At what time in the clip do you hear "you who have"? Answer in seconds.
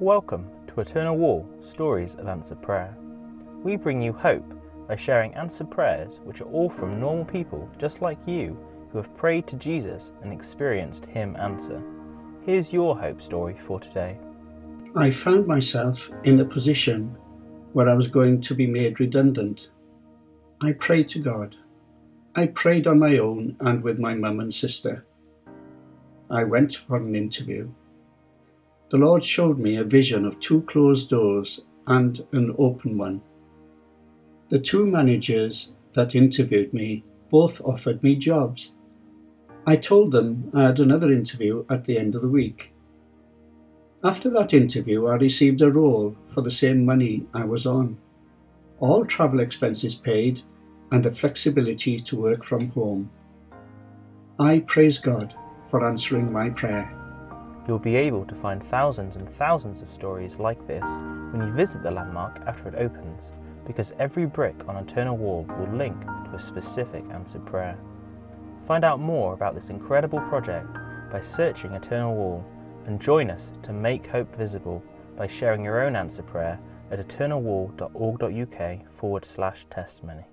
8.26-9.14